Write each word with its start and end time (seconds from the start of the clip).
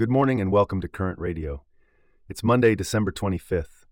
Good 0.00 0.08
morning 0.08 0.40
and 0.40 0.50
welcome 0.50 0.80
to 0.80 0.88
Current 0.88 1.18
Radio. 1.18 1.62
It's 2.26 2.42
Monday, 2.42 2.74
December 2.74 3.12
25th. 3.12 3.84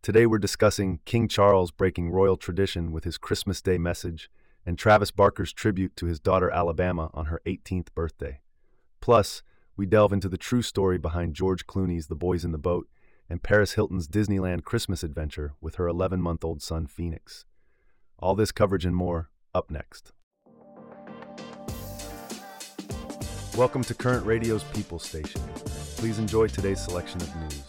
Today 0.00 0.24
we're 0.24 0.38
discussing 0.38 1.00
King 1.04 1.28
Charles 1.28 1.70
breaking 1.70 2.08
royal 2.08 2.38
tradition 2.38 2.92
with 2.92 3.04
his 3.04 3.18
Christmas 3.18 3.60
Day 3.60 3.76
message 3.76 4.30
and 4.64 4.78
Travis 4.78 5.10
Barker's 5.10 5.52
tribute 5.52 5.96
to 5.96 6.06
his 6.06 6.18
daughter 6.18 6.50
Alabama 6.50 7.10
on 7.12 7.26
her 7.26 7.42
18th 7.44 7.88
birthday. 7.94 8.40
Plus, 9.02 9.42
we 9.76 9.84
delve 9.84 10.14
into 10.14 10.30
the 10.30 10.38
true 10.38 10.62
story 10.62 10.96
behind 10.96 11.34
George 11.34 11.66
Clooney's 11.66 12.06
The 12.06 12.14
Boys 12.14 12.42
in 12.42 12.52
the 12.52 12.56
Boat 12.56 12.88
and 13.28 13.42
Paris 13.42 13.74
Hilton's 13.74 14.08
Disneyland 14.08 14.64
Christmas 14.64 15.02
adventure 15.02 15.52
with 15.60 15.74
her 15.74 15.86
11 15.86 16.22
month 16.22 16.42
old 16.42 16.62
son 16.62 16.86
Phoenix. 16.86 17.44
All 18.18 18.34
this 18.34 18.50
coverage 18.50 18.86
and 18.86 18.96
more 18.96 19.28
up 19.54 19.70
next. 19.70 20.14
Welcome 23.60 23.84
to 23.84 23.94
Current 23.94 24.24
Radio's 24.24 24.64
People 24.64 24.98
Station. 24.98 25.42
Please 25.98 26.18
enjoy 26.18 26.46
today's 26.46 26.82
selection 26.82 27.20
of 27.20 27.36
news. 27.36 27.62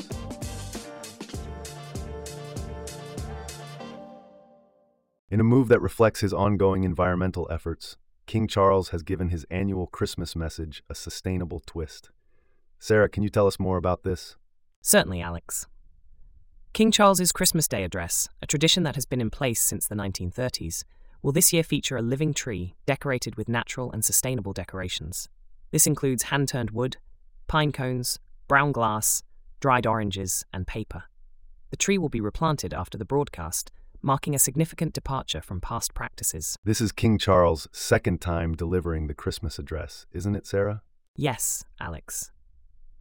In 5.30 5.42
a 5.42 5.44
move 5.44 5.68
that 5.68 5.82
reflects 5.82 6.22
his 6.22 6.32
ongoing 6.32 6.86
environmental 6.86 7.46
efforts, 7.52 7.98
King 8.26 8.48
Charles 8.48 8.92
has 8.92 9.04
given 9.04 9.32
his 9.32 9.46
annual 9.52 9.86
Christmas 9.86 10.34
message 10.34 10.82
a 10.90 10.96
sustainable 10.96 11.60
twist. 11.66 12.10
Sarah, 12.80 13.10
can 13.10 13.22
you 13.22 13.30
tell 13.30 13.46
us 13.46 13.60
more 13.60 13.76
about 13.76 14.04
this? 14.04 14.38
Certainly, 14.82 15.20
Alex. 15.20 15.68
King 16.72 16.92
Charles's 16.92 17.34
Christmas 17.34 17.68
Day 17.68 17.84
address, 17.84 18.30
a 18.42 18.48
tradition 18.48 18.84
that 18.84 18.96
has 18.96 19.06
been 19.06 19.20
in 19.20 19.30
place 19.30 19.62
since 19.62 19.88
the 19.88 19.96
1930s, 19.96 20.86
will 21.22 21.34
this 21.34 21.52
year 21.52 21.64
feature 21.64 21.98
a 21.98 22.02
living 22.02 22.34
tree 22.34 22.76
decorated 22.86 23.36
with 23.36 23.50
natural 23.50 23.92
and 23.92 24.06
sustainable 24.06 24.54
decorations. 24.54 25.28
This 25.72 25.88
includes 25.88 26.24
hand 26.24 26.50
turned 26.50 26.72
wood, 26.72 26.98
pine 27.48 27.72
cones, 27.72 28.20
brown 28.48 28.72
glass, 28.72 29.24
dried 29.60 29.88
oranges, 29.88 30.46
and 30.54 30.68
paper. 30.68 31.04
The 31.70 31.78
tree 31.78 31.98
will 31.98 32.10
be 32.10 32.20
replanted 32.20 32.74
after 32.74 32.98
the 32.98 33.06
broadcast, 33.06 33.72
marking 34.02 34.36
a 34.36 34.40
significant 34.40 34.94
departure 34.94 35.42
from 35.42 35.62
past 35.62 35.94
practices. 35.94 36.58
This 36.66 36.82
is 36.82 36.92
King 36.92 37.18
Charles' 37.18 37.68
second 37.72 38.20
time 38.20 38.56
delivering 38.56 39.08
the 39.08 39.14
Christmas 39.14 39.58
address, 39.58 40.06
isn't 40.12 40.36
it, 40.36 40.46
Sarah? 40.46 40.82
Yes, 41.16 41.64
Alex. 41.80 42.32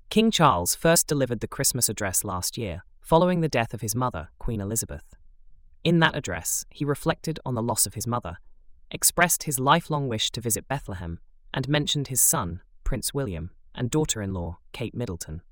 King 0.09 0.31
Charles 0.31 0.75
first 0.75 1.07
delivered 1.07 1.41
the 1.41 1.49
Christmas 1.49 1.89
address 1.89 2.23
last 2.23 2.59
year, 2.59 2.85
following 3.01 3.41
the 3.41 3.49
death 3.49 3.75
of 3.75 3.81
his 3.81 3.95
mother, 3.97 4.29
Queen 4.39 4.61
Elizabeth. 4.61 5.17
In 5.83 5.99
that 6.01 6.17
address, 6.17 6.65
he 6.71 6.85
reflected 6.85 7.41
on 7.45 7.55
the 7.55 7.63
loss 7.63 7.87
of 7.87 7.95
his 7.95 8.07
mother, 8.07 8.37
expressed 8.91 9.45
his 9.45 9.59
lifelong 9.59 10.09
wish 10.09 10.31
to 10.33 10.41
visit 10.41 10.69
Bethlehem, 10.69 11.19
and 11.53 11.69
mentioned 11.69 12.09
his 12.09 12.23
son, 12.23 12.61
Prince 12.85 13.13
William, 13.15 13.51
and 13.75 13.91
daughter 13.91 14.23
in 14.23 14.33
law, 14.33 14.59
Kate 14.73 14.95
Middleton. 14.95 15.43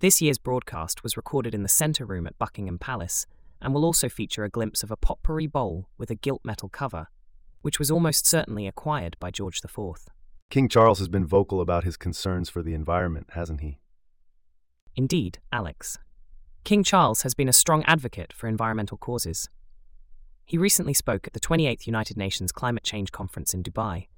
This 0.00 0.20
year's 0.20 0.38
broadcast 0.38 1.02
was 1.02 1.16
recorded 1.16 1.54
in 1.54 1.62
the 1.62 1.68
Centre 1.68 2.04
Room 2.04 2.26
at 2.26 2.38
Buckingham 2.38 2.78
Palace 2.78 3.26
and 3.60 3.72
will 3.72 3.84
also 3.84 4.08
feature 4.08 4.44
a 4.44 4.50
glimpse 4.50 4.82
of 4.82 4.90
a 4.90 4.96
potpourri 4.96 5.46
bowl 5.46 5.88
with 5.96 6.10
a 6.10 6.14
gilt 6.14 6.42
metal 6.44 6.68
cover, 6.68 7.08
which 7.62 7.78
was 7.78 7.90
almost 7.90 8.26
certainly 8.26 8.66
acquired 8.66 9.16
by 9.18 9.30
George 9.30 9.60
IV. 9.64 10.08
King 10.50 10.68
Charles 10.68 10.98
has 10.98 11.08
been 11.08 11.26
vocal 11.26 11.60
about 11.60 11.84
his 11.84 11.96
concerns 11.96 12.50
for 12.50 12.62
the 12.62 12.74
environment, 12.74 13.30
hasn't 13.32 13.60
he? 13.60 13.78
Indeed, 14.94 15.38
Alex. 15.50 15.98
King 16.62 16.84
Charles 16.84 17.22
has 17.22 17.34
been 17.34 17.48
a 17.48 17.52
strong 17.52 17.82
advocate 17.84 18.32
for 18.32 18.46
environmental 18.46 18.96
causes. 18.96 19.48
He 20.44 20.58
recently 20.58 20.94
spoke 20.94 21.26
at 21.26 21.32
the 21.32 21.40
28th 21.40 21.86
United 21.86 22.16
Nations 22.16 22.52
Climate 22.52 22.84
Change 22.84 23.10
Conference 23.12 23.54
in 23.54 23.62
Dubai, 23.62 24.08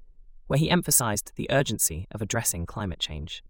where 0.46 0.58
he 0.58 0.70
emphasized 0.70 1.32
the 1.36 1.48
urgency 1.50 2.06
of 2.10 2.22
addressing 2.22 2.66
climate 2.66 2.98
change. 2.98 3.42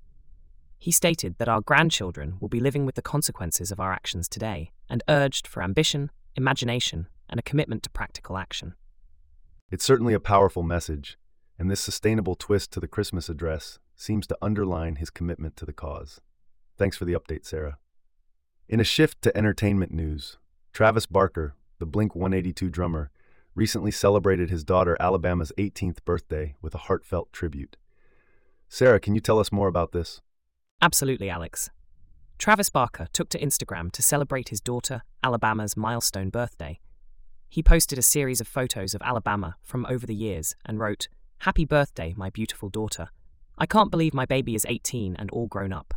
He 0.78 0.90
stated 0.90 1.36
that 1.38 1.48
our 1.48 1.60
grandchildren 1.60 2.36
will 2.40 2.48
be 2.48 2.60
living 2.60 2.84
with 2.84 2.94
the 2.94 3.02
consequences 3.02 3.72
of 3.72 3.80
our 3.80 3.92
actions 3.92 4.28
today 4.28 4.72
and 4.88 5.02
urged 5.08 5.46
for 5.46 5.62
ambition, 5.62 6.10
imagination, 6.34 7.08
and 7.28 7.40
a 7.40 7.42
commitment 7.42 7.82
to 7.82 7.90
practical 7.90 8.36
action. 8.36 8.74
It's 9.70 9.84
certainly 9.84 10.14
a 10.14 10.20
powerful 10.20 10.62
message, 10.62 11.18
and 11.58 11.70
this 11.70 11.80
sustainable 11.80 12.34
twist 12.34 12.70
to 12.72 12.80
the 12.80 12.86
Christmas 12.86 13.28
address 13.28 13.78
seems 13.96 14.26
to 14.26 14.38
underline 14.40 14.96
his 14.96 15.10
commitment 15.10 15.56
to 15.56 15.64
the 15.64 15.72
cause. 15.72 16.20
Thanks 16.76 16.96
for 16.96 17.04
the 17.04 17.14
update, 17.14 17.46
Sarah. 17.46 17.78
In 18.68 18.80
a 18.80 18.84
shift 18.84 19.22
to 19.22 19.36
entertainment 19.36 19.92
news, 19.92 20.38
Travis 20.72 21.06
Barker, 21.06 21.54
the 21.78 21.86
Blink 21.86 22.14
182 22.14 22.68
drummer, 22.68 23.10
recently 23.56 23.90
celebrated 23.90 24.50
his 24.50 24.62
daughter 24.62 24.96
Alabama's 25.00 25.50
18th 25.58 26.04
birthday 26.04 26.54
with 26.60 26.74
a 26.74 26.78
heartfelt 26.86 27.32
tribute. 27.32 27.76
Sarah, 28.68 29.00
can 29.00 29.14
you 29.14 29.20
tell 29.20 29.38
us 29.38 29.50
more 29.50 29.66
about 29.66 29.92
this? 29.92 30.20
Absolutely, 30.82 31.30
Alex. 31.30 31.70
Travis 32.38 32.68
Barker 32.68 33.06
took 33.14 33.30
to 33.30 33.40
Instagram 33.40 33.90
to 33.92 34.02
celebrate 34.02 34.50
his 34.50 34.60
daughter 34.60 35.02
Alabama's 35.24 35.74
milestone 35.76 36.28
birthday. 36.28 36.78
He 37.48 37.62
posted 37.62 37.98
a 37.98 38.02
series 38.02 38.42
of 38.42 38.46
photos 38.46 38.94
of 38.94 39.00
Alabama 39.00 39.56
from 39.62 39.86
over 39.86 40.06
the 40.06 40.14
years 40.14 40.54
and 40.66 40.78
wrote, 40.78 41.08
Happy 41.38 41.64
birthday, 41.64 42.12
my 42.14 42.28
beautiful 42.28 42.68
daughter. 42.68 43.08
I 43.56 43.64
can't 43.64 43.90
believe 43.90 44.12
my 44.12 44.26
baby 44.26 44.54
is 44.54 44.66
18 44.68 45.16
and 45.16 45.30
all 45.30 45.46
grown 45.46 45.72
up. 45.72 45.94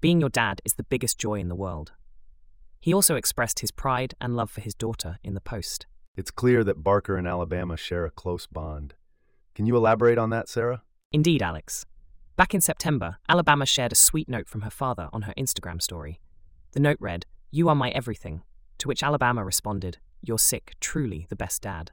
Being 0.00 0.18
your 0.18 0.30
dad 0.30 0.60
is 0.64 0.74
the 0.74 0.82
biggest 0.82 1.16
joy 1.16 1.34
in 1.34 1.48
the 1.48 1.54
world. 1.54 1.92
He 2.80 2.92
also 2.92 3.14
expressed 3.14 3.60
his 3.60 3.70
pride 3.70 4.14
and 4.20 4.34
love 4.34 4.50
for 4.50 4.60
his 4.60 4.74
daughter 4.74 5.18
in 5.22 5.34
the 5.34 5.40
post. 5.40 5.86
It's 6.18 6.32
clear 6.32 6.64
that 6.64 6.82
Barker 6.82 7.16
and 7.16 7.28
Alabama 7.28 7.76
share 7.76 8.04
a 8.04 8.10
close 8.10 8.48
bond. 8.48 8.94
Can 9.54 9.66
you 9.66 9.76
elaborate 9.76 10.18
on 10.18 10.30
that, 10.30 10.48
Sarah? 10.48 10.82
Indeed, 11.12 11.42
Alex. 11.42 11.86
Back 12.34 12.54
in 12.54 12.60
September, 12.60 13.18
Alabama 13.28 13.64
shared 13.64 13.92
a 13.92 13.94
sweet 13.94 14.28
note 14.28 14.48
from 14.48 14.62
her 14.62 14.70
father 14.70 15.08
on 15.12 15.22
her 15.22 15.34
Instagram 15.38 15.80
story. 15.80 16.18
The 16.72 16.80
note 16.80 16.96
read, 16.98 17.24
You 17.52 17.68
are 17.68 17.76
my 17.76 17.90
everything, 17.90 18.42
to 18.78 18.88
which 18.88 19.04
Alabama 19.04 19.44
responded, 19.44 19.98
You're 20.20 20.40
sick, 20.40 20.74
truly 20.80 21.28
the 21.28 21.36
best 21.36 21.62
dad. 21.62 21.92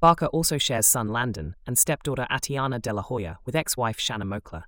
Barker 0.00 0.28
also 0.28 0.56
shares 0.56 0.86
son 0.86 1.08
Landon 1.08 1.54
and 1.66 1.76
stepdaughter 1.76 2.26
Atiana 2.30 2.78
De 2.78 2.94
La 2.94 3.02
Hoya 3.02 3.40
with 3.44 3.54
ex 3.54 3.76
wife 3.76 4.00
Shanna 4.00 4.24
Moakler. 4.24 4.62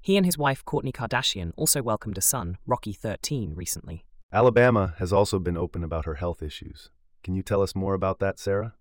He 0.00 0.16
and 0.16 0.24
his 0.24 0.38
wife 0.38 0.64
Kourtney 0.64 0.90
Kardashian 0.90 1.52
also 1.54 1.82
welcomed 1.82 2.16
a 2.16 2.22
son, 2.22 2.56
Rocky 2.66 2.94
13, 2.94 3.52
recently. 3.54 4.06
Alabama 4.32 4.94
has 5.00 5.12
also 5.12 5.38
been 5.38 5.58
open 5.58 5.84
about 5.84 6.06
her 6.06 6.14
health 6.14 6.42
issues. 6.42 6.88
Can 7.26 7.34
you 7.34 7.42
tell 7.42 7.60
us 7.60 7.74
more 7.74 7.94
about 7.94 8.20
that, 8.20 8.38
Sarah? 8.38 8.74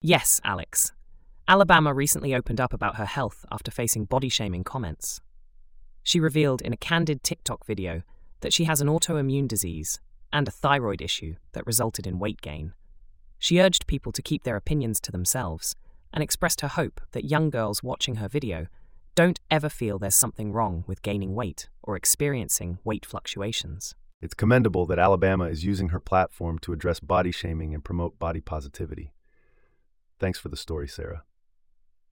Yes, 0.00 0.40
Alex. 0.42 0.94
Alabama 1.46 1.92
recently 1.92 2.34
opened 2.34 2.58
up 2.58 2.72
about 2.72 2.96
her 2.96 3.04
health 3.04 3.44
after 3.52 3.70
facing 3.70 4.06
body 4.06 4.30
shaming 4.30 4.64
comments. 4.64 5.20
She 6.02 6.18
revealed 6.18 6.62
in 6.62 6.72
a 6.72 6.78
candid 6.78 7.22
TikTok 7.22 7.66
video 7.66 8.00
that 8.40 8.54
she 8.54 8.64
has 8.64 8.80
an 8.80 8.88
autoimmune 8.88 9.46
disease 9.46 10.00
and 10.32 10.48
a 10.48 10.50
thyroid 10.50 11.02
issue 11.02 11.34
that 11.52 11.66
resulted 11.66 12.06
in 12.06 12.18
weight 12.18 12.40
gain. 12.40 12.72
She 13.38 13.60
urged 13.60 13.86
people 13.86 14.10
to 14.12 14.22
keep 14.22 14.44
their 14.44 14.56
opinions 14.56 14.98
to 15.00 15.12
themselves 15.12 15.76
and 16.14 16.22
expressed 16.22 16.62
her 16.62 16.68
hope 16.68 17.02
that 17.12 17.28
young 17.28 17.50
girls 17.50 17.82
watching 17.82 18.14
her 18.14 18.28
video 18.30 18.68
don't 19.14 19.38
ever 19.50 19.68
feel 19.68 19.98
there's 19.98 20.14
something 20.14 20.50
wrong 20.50 20.84
with 20.86 21.02
gaining 21.02 21.34
weight 21.34 21.68
or 21.82 21.94
experiencing 21.94 22.78
weight 22.84 23.04
fluctuations. 23.04 23.94
It's 24.20 24.34
commendable 24.34 24.86
that 24.86 24.98
Alabama 24.98 25.44
is 25.44 25.64
using 25.64 25.90
her 25.90 26.00
platform 26.00 26.58
to 26.60 26.72
address 26.72 27.00
body 27.00 27.30
shaming 27.30 27.74
and 27.74 27.84
promote 27.84 28.18
body 28.18 28.40
positivity. 28.40 29.12
Thanks 30.18 30.38
for 30.38 30.48
the 30.48 30.56
story, 30.56 30.88
Sarah. 30.88 31.24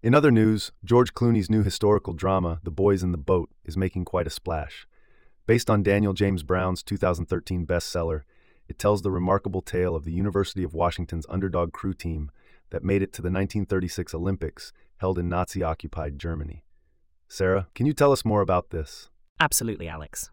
In 0.03 0.15
other 0.15 0.31
news, 0.31 0.71
George 0.85 1.15
Clooney's 1.15 1.49
new 1.49 1.63
historical 1.63 2.13
drama, 2.13 2.61
The 2.63 2.71
Boys 2.71 3.03
in 3.03 3.13
the 3.13 3.19
Boat, 3.19 3.49
is 3.65 3.77
making 3.77 4.05
quite 4.05 4.27
a 4.27 4.31
splash. 4.31 4.87
Based 5.47 5.71
on 5.71 5.83
Daniel 5.83 6.13
James 6.13 6.43
Brown's 6.43 6.83
2013 6.83 7.67
bestseller, 7.67 8.23
it 8.69 8.79
tells 8.79 9.01
the 9.01 9.11
remarkable 9.11 9.63
tale 9.63 9.97
of 9.97 10.05
the 10.05 10.13
University 10.13 10.63
of 10.63 10.75
Washington's 10.75 11.27
underdog 11.31 11.73
crew 11.73 11.95
team 11.95 12.31
that 12.69 12.85
made 12.85 13.01
it 13.01 13.15
to 13.15 13.23
the 13.23 13.31
1936 13.31 14.15
Olympics 14.15 14.73
held 14.99 15.19
in 15.19 15.31
Nazi 15.31 15.63
occupied 15.63 16.19
Germany. 16.19 16.65
Sarah, 17.29 17.69
can 17.75 17.87
you 17.87 17.95
tell 17.95 18.13
us 18.13 18.27
more 18.27 18.43
about 18.43 18.71
this? 18.71 19.09
Absolutely, 19.41 19.89
Alex. 19.89 20.31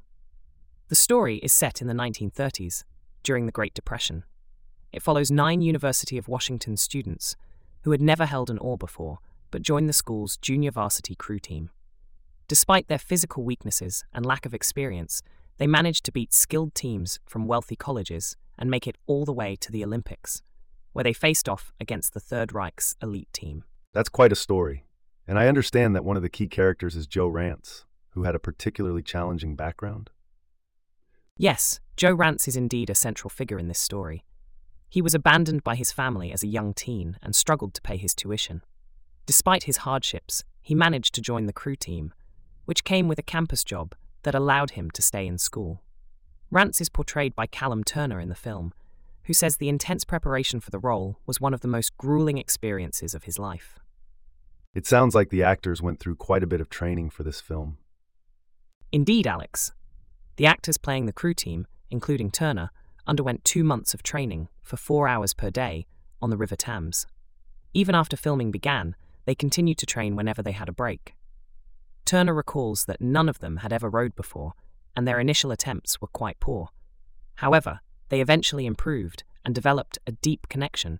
The 0.91 0.95
story 0.95 1.37
is 1.37 1.53
set 1.53 1.81
in 1.81 1.87
the 1.87 1.93
1930s, 1.93 2.83
during 3.23 3.45
the 3.45 3.53
Great 3.53 3.73
Depression. 3.73 4.25
It 4.91 5.01
follows 5.01 5.31
nine 5.31 5.61
University 5.61 6.17
of 6.17 6.27
Washington 6.27 6.75
students 6.75 7.37
who 7.83 7.91
had 7.91 8.01
never 8.01 8.25
held 8.25 8.49
an 8.49 8.57
oar 8.57 8.77
before 8.77 9.19
but 9.51 9.61
joined 9.61 9.87
the 9.87 9.93
school's 9.93 10.35
junior 10.35 10.69
varsity 10.69 11.15
crew 11.15 11.39
team. 11.39 11.69
Despite 12.49 12.89
their 12.89 12.99
physical 12.99 13.45
weaknesses 13.45 14.03
and 14.13 14.25
lack 14.25 14.45
of 14.45 14.53
experience, 14.53 15.21
they 15.59 15.65
managed 15.65 16.03
to 16.03 16.11
beat 16.11 16.33
skilled 16.33 16.75
teams 16.75 17.21
from 17.25 17.47
wealthy 17.47 17.77
colleges 17.77 18.35
and 18.59 18.69
make 18.69 18.85
it 18.85 18.97
all 19.07 19.23
the 19.23 19.31
way 19.31 19.55
to 19.61 19.71
the 19.71 19.85
Olympics, 19.85 20.41
where 20.91 21.03
they 21.03 21.13
faced 21.13 21.47
off 21.47 21.71
against 21.79 22.13
the 22.13 22.19
Third 22.19 22.51
Reich's 22.51 22.97
elite 23.01 23.31
team. 23.31 23.63
That's 23.93 24.09
quite 24.09 24.33
a 24.33 24.35
story. 24.35 24.83
And 25.25 25.39
I 25.39 25.47
understand 25.47 25.95
that 25.95 26.03
one 26.03 26.17
of 26.17 26.21
the 26.21 26.27
key 26.27 26.47
characters 26.47 26.97
is 26.97 27.07
Joe 27.07 27.31
Rantz, 27.31 27.85
who 28.09 28.23
had 28.23 28.35
a 28.35 28.39
particularly 28.39 29.01
challenging 29.01 29.55
background. 29.55 30.09
Yes, 31.37 31.79
Joe 31.97 32.15
Rantz 32.15 32.47
is 32.47 32.55
indeed 32.55 32.89
a 32.89 32.95
central 32.95 33.29
figure 33.29 33.57
in 33.57 33.67
this 33.67 33.79
story. 33.79 34.23
He 34.89 35.01
was 35.01 35.15
abandoned 35.15 35.63
by 35.63 35.75
his 35.75 35.91
family 35.91 36.31
as 36.31 36.43
a 36.43 36.47
young 36.47 36.73
teen 36.73 37.17
and 37.21 37.35
struggled 37.35 37.73
to 37.75 37.81
pay 37.81 37.97
his 37.97 38.13
tuition. 38.13 38.61
Despite 39.25 39.63
his 39.63 39.77
hardships, 39.77 40.43
he 40.61 40.75
managed 40.75 41.15
to 41.15 41.21
join 41.21 41.45
the 41.45 41.53
crew 41.53 41.75
team, 41.75 42.13
which 42.65 42.83
came 42.83 43.07
with 43.07 43.17
a 43.17 43.23
campus 43.23 43.63
job 43.63 43.95
that 44.23 44.35
allowed 44.35 44.71
him 44.71 44.91
to 44.91 45.01
stay 45.01 45.25
in 45.25 45.37
school. 45.37 45.81
Rantz 46.51 46.81
is 46.81 46.89
portrayed 46.89 47.33
by 47.33 47.47
Callum 47.47 47.83
Turner 47.83 48.19
in 48.19 48.29
the 48.29 48.35
film, 48.35 48.73
who 49.23 49.33
says 49.33 49.57
the 49.57 49.69
intense 49.69 50.03
preparation 50.03 50.59
for 50.59 50.69
the 50.69 50.79
role 50.79 51.17
was 51.25 51.39
one 51.39 51.53
of 51.53 51.61
the 51.61 51.67
most 51.67 51.97
grueling 51.97 52.37
experiences 52.37 53.13
of 53.13 53.23
his 53.23 53.39
life. 53.39 53.79
It 54.73 54.85
sounds 54.85 55.15
like 55.15 55.29
the 55.29 55.43
actors 55.43 55.81
went 55.81 55.99
through 55.99 56.15
quite 56.15 56.43
a 56.43 56.47
bit 56.47 56.61
of 56.61 56.69
training 56.69 57.09
for 57.09 57.23
this 57.23 57.39
film. 57.39 57.77
Indeed, 58.91 59.27
Alex. 59.27 59.71
The 60.41 60.47
actors 60.47 60.79
playing 60.79 61.05
the 61.05 61.13
crew 61.13 61.35
team, 61.35 61.67
including 61.91 62.31
Turner, 62.31 62.71
underwent 63.05 63.45
two 63.45 63.63
months 63.63 63.93
of 63.93 64.01
training 64.01 64.47
for 64.63 64.75
four 64.75 65.07
hours 65.07 65.35
per 65.35 65.51
day 65.51 65.85
on 66.19 66.31
the 66.31 66.35
River 66.35 66.55
Thames. 66.55 67.05
Even 67.75 67.93
after 67.93 68.17
filming 68.17 68.49
began, 68.49 68.95
they 69.25 69.35
continued 69.35 69.77
to 69.77 69.85
train 69.85 70.15
whenever 70.15 70.41
they 70.41 70.53
had 70.53 70.67
a 70.67 70.71
break. 70.71 71.13
Turner 72.05 72.33
recalls 72.33 72.85
that 72.85 72.99
none 72.99 73.29
of 73.29 73.37
them 73.37 73.57
had 73.57 73.71
ever 73.71 73.87
rowed 73.87 74.15
before, 74.15 74.53
and 74.95 75.07
their 75.07 75.19
initial 75.19 75.51
attempts 75.51 76.01
were 76.01 76.07
quite 76.07 76.39
poor. 76.39 76.69
However, 77.35 77.81
they 78.09 78.19
eventually 78.19 78.65
improved 78.65 79.23
and 79.45 79.53
developed 79.53 79.99
a 80.07 80.11
deep 80.11 80.49
connection, 80.49 80.99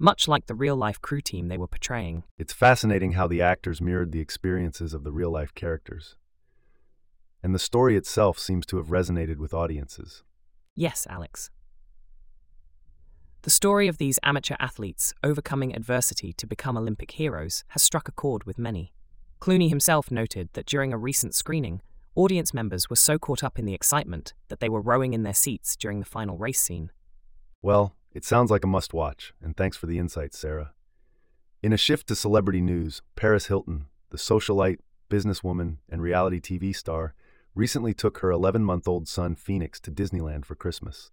much 0.00 0.26
like 0.26 0.46
the 0.46 0.54
real 0.56 0.74
life 0.74 1.00
crew 1.00 1.20
team 1.20 1.46
they 1.46 1.58
were 1.58 1.68
portraying. 1.68 2.24
It's 2.38 2.52
fascinating 2.52 3.12
how 3.12 3.28
the 3.28 3.40
actors 3.40 3.80
mirrored 3.80 4.10
the 4.10 4.18
experiences 4.18 4.92
of 4.92 5.04
the 5.04 5.12
real 5.12 5.30
life 5.30 5.54
characters. 5.54 6.16
And 7.42 7.54
the 7.54 7.58
story 7.58 7.96
itself 7.96 8.38
seems 8.38 8.66
to 8.66 8.76
have 8.76 8.88
resonated 8.88 9.38
with 9.38 9.54
audiences. 9.54 10.22
Yes, 10.74 11.06
Alex. 11.08 11.50
The 13.42 13.50
story 13.50 13.88
of 13.88 13.96
these 13.96 14.18
amateur 14.22 14.56
athletes 14.60 15.14
overcoming 15.24 15.74
adversity 15.74 16.34
to 16.34 16.46
become 16.46 16.76
Olympic 16.76 17.12
heroes 17.12 17.64
has 17.68 17.82
struck 17.82 18.06
a 18.08 18.12
chord 18.12 18.44
with 18.44 18.58
many. 18.58 18.92
Clooney 19.40 19.70
himself 19.70 20.10
noted 20.10 20.50
that 20.52 20.66
during 20.66 20.92
a 20.92 20.98
recent 20.98 21.34
screening, 21.34 21.80
audience 22.14 22.52
members 22.52 22.90
were 22.90 22.96
so 22.96 23.18
caught 23.18 23.42
up 23.42 23.58
in 23.58 23.64
the 23.64 23.72
excitement 23.72 24.34
that 24.48 24.60
they 24.60 24.68
were 24.68 24.82
rowing 24.82 25.14
in 25.14 25.22
their 25.22 25.32
seats 25.32 25.74
during 25.76 26.00
the 26.00 26.04
final 26.04 26.36
race 26.36 26.60
scene. 26.60 26.90
Well, 27.62 27.94
it 28.12 28.24
sounds 28.26 28.50
like 28.50 28.64
a 28.64 28.68
must 28.68 28.92
watch, 28.92 29.32
and 29.40 29.56
thanks 29.56 29.78
for 29.78 29.86
the 29.86 29.98
insight, 29.98 30.34
Sarah. 30.34 30.72
In 31.62 31.72
a 31.72 31.78
shift 31.78 32.08
to 32.08 32.16
celebrity 32.16 32.60
news, 32.60 33.00
Paris 33.16 33.46
Hilton, 33.46 33.86
the 34.10 34.18
socialite, 34.18 34.80
businesswoman, 35.08 35.76
and 35.88 36.02
reality 36.02 36.40
TV 36.40 36.74
star, 36.74 37.14
recently 37.60 37.92
took 37.92 38.20
her 38.20 38.30
11 38.30 38.64
month 38.64 38.88
old 38.88 39.06
son 39.06 39.34
Phoenix 39.34 39.78
to 39.80 39.90
Disneyland 39.90 40.46
for 40.46 40.54
Christmas. 40.54 41.10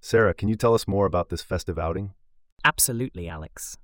Sarah, 0.00 0.34
can 0.34 0.48
you 0.48 0.56
tell 0.56 0.74
us 0.74 0.88
more 0.88 1.06
about 1.06 1.28
this 1.28 1.40
festive 1.40 1.78
outing? 1.78 2.14
Absolutely, 2.64 3.28
Alex. 3.28 3.76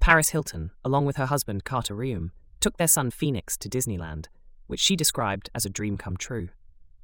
Paris 0.00 0.30
Hilton, 0.30 0.72
along 0.84 1.06
with 1.06 1.14
her 1.14 1.26
husband 1.26 1.64
Carter 1.64 1.94
Reum, 1.94 2.32
took 2.58 2.76
their 2.76 2.88
son 2.88 3.12
Phoenix 3.12 3.56
to 3.58 3.68
Disneyland, 3.68 4.26
which 4.66 4.80
she 4.80 4.96
described 4.96 5.48
as 5.54 5.64
a 5.64 5.70
dream 5.70 5.96
come 5.96 6.16
true. 6.16 6.48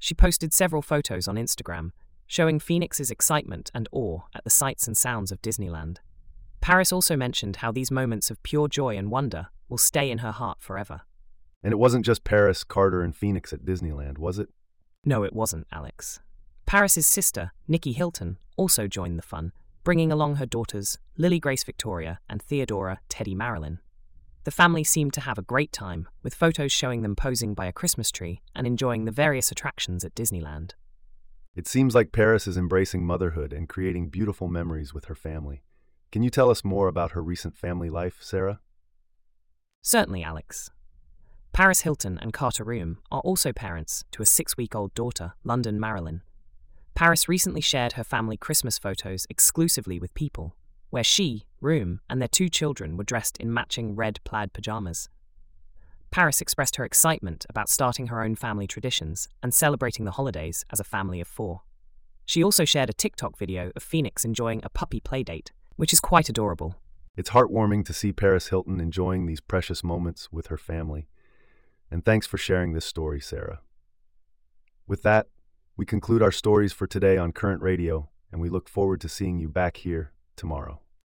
She 0.01 0.15
posted 0.15 0.53
several 0.53 0.83
photos 0.83 1.29
on 1.29 1.37
Instagram, 1.37 1.93
showing 2.27 2.59
Phoenix's 2.59 3.13
excitement 3.13 3.71
and 3.73 3.89
awe 3.93 4.23
at 4.35 4.43
the 4.43 4.51
sights 4.51 4.89
and 4.89 4.97
sounds 4.97 5.31
of 5.31 5.41
Disneyland. 5.43 5.99
Paris 6.61 6.91
also 6.91 7.17
mentioned 7.17 7.57
how 7.57 7.71
these 7.71 7.93
moments 7.93 8.31
of 8.31 8.43
pure 8.43 8.67
joy 8.67 8.97
and 8.97 9.13
wonder 9.13 9.47
will 9.69 9.79
stay 9.79 10.11
in 10.11 10.19
her 10.19 10.33
heart 10.33 10.61
forever. 10.61 11.03
And 11.63 11.73
it 11.73 11.79
wasn't 11.79 12.07
just 12.07 12.25
Paris, 12.25 12.65
Carter, 12.65 13.03
and 13.03 13.15
Phoenix 13.15 13.53
at 13.53 13.65
Disneyland, 13.65 14.19
was 14.19 14.39
it? 14.39 14.49
No, 15.05 15.23
it 15.23 15.33
wasn't, 15.33 15.67
Alex. 15.73 16.21
Paris's 16.67 17.07
sister, 17.07 17.53
Nicky 17.67 17.93
Hilton, 17.93 18.39
also 18.57 18.87
joined 18.87 19.19
the 19.19 19.23
fun, 19.23 19.53
bringing 19.83 20.13
along 20.13 20.37
her 20.37 20.47
daughters, 20.47 20.99
Lily 21.17 21.41
Grace 21.41 21.65
Victoria 21.65 22.21
and 22.29 22.43
Theodora 22.43 23.01
Teddy 23.09 23.35
Marilyn. 23.35 23.81
The 24.45 24.51
family 24.51 24.85
seemed 24.85 25.13
to 25.15 25.21
have 25.21 25.37
a 25.37 25.43
great 25.43 25.73
time, 25.73 26.09
with 26.23 26.35
photos 26.35 26.73
showing 26.73 27.03
them 27.03 27.15
posing 27.15 27.55
by 27.55 27.67
a 27.67 27.73
Christmas 27.73 28.11
tree 28.11 28.41
and 28.55 28.67
enjoying 28.67 29.05
the 29.05 29.11
various 29.11 29.51
attractions 29.51 30.05
at 30.05 30.15
Disneyland. 30.15 30.73
It 31.55 31.67
seems 31.67 31.95
like 31.95 32.13
Paris 32.13 32.47
is 32.47 32.57
embracing 32.57 33.05
motherhood 33.05 33.53
and 33.53 33.69
creating 33.69 34.09
beautiful 34.09 34.49
memories 34.49 34.95
with 34.95 35.07
her 35.07 35.15
family. 35.15 35.63
Can 36.11 36.23
you 36.23 36.31
tell 36.31 36.49
us 36.49 36.65
more 36.65 36.89
about 36.89 37.13
her 37.13 37.23
recent 37.23 37.57
family 37.57 37.91
life, 37.91 38.19
Sarah? 38.21 38.61
Certainly, 39.83 40.23
Alex. 40.23 40.71
Paris 41.53 41.81
Hilton 41.81 42.19
and 42.23 42.33
Carter 42.33 42.65
Reum 42.65 42.99
are 43.11 43.21
also 43.21 43.53
parents 43.53 44.05
to 44.13 44.23
a 44.23 44.27
six 44.27 44.57
week 44.57 44.75
old 44.75 44.95
daughter, 44.95 45.35
London 45.45 45.81
Marilyn. 45.81 46.23
Paris 46.95 47.29
recently 47.29 47.61
shared 47.61 47.95
her 47.95 48.05
family 48.05 48.37
Christmas 48.37 48.79
photos 48.79 49.27
exclusively 49.29 49.99
with 49.99 50.15
People, 50.15 50.55
where 50.91 51.05
she, 51.05 51.47
Reum, 51.61 51.99
and 52.09 52.21
their 52.21 52.29
two 52.29 52.49
children 52.49 52.97
were 52.97 53.05
dressed 53.05 53.37
in 53.39 53.53
matching 53.53 53.97
red 53.97 54.21
plaid 54.25 54.53
pajamas. 54.53 55.09
Paris 56.11 56.41
expressed 56.41 56.77
her 56.77 56.85
excitement 56.85 57.47
about 57.49 57.69
starting 57.69 58.09
her 58.09 58.23
own 58.23 58.35
family 58.37 58.67
traditions 58.67 59.29
and 59.43 59.53
celebrating 59.53 60.05
the 60.05 60.13
holidays 60.13 60.65
as 60.71 60.81
a 60.81 60.85
family 60.85 61.21
of 61.21 61.29
four. 61.29 61.63
She 62.27 62.43
also 62.45 62.65
shared 62.65 62.91
a 62.91 62.95
TikTok 62.95 63.37
video 63.37 63.73
of 63.75 63.83
Phoenix 63.83 64.25
enjoying 64.25 64.61
a 64.65 64.71
puppy 64.71 65.01
playdate, 65.01 65.51
which 65.77 65.93
is 65.93 66.01
quite 66.01 66.29
adorable. 66.29 66.77
It's 67.17 67.31
heartwarming 67.31 67.85
to 67.87 67.93
see 67.93 68.13
Paris 68.13 68.49
Hilton 68.49 68.81
enjoying 68.81 69.27
these 69.27 69.41
precious 69.41 69.85
moments 69.85 70.33
with 70.33 70.47
her 70.47 70.57
family. 70.57 71.09
And 71.91 72.05
thanks 72.05 72.27
for 72.27 72.39
sharing 72.39 72.73
this 72.73 72.85
story, 72.85 73.21
Sarah. 73.21 73.61
With 74.87 75.03
that, 75.03 75.29
we 75.77 75.85
conclude 75.85 76.23
our 76.23 76.33
stories 76.33 76.73
for 76.73 76.87
today 76.87 77.17
on 77.17 77.33
Current 77.33 77.63
Radio, 77.63 78.11
and 78.31 78.41
we 78.41 78.49
look 78.49 78.69
forward 78.69 79.01
to 79.01 79.09
seeing 79.09 79.39
you 79.39 79.49
back 79.49 79.79
here 79.79 80.13
tomorrow. 80.37 80.81